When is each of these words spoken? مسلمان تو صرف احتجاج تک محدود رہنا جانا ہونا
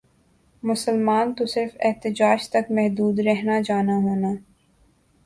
مسلمان 0.63 1.33
تو 1.33 1.45
صرف 1.45 1.71
احتجاج 1.79 2.49
تک 2.49 2.71
محدود 2.71 3.19
رہنا 3.19 3.59
جانا 3.61 3.97
ہونا 3.97 4.33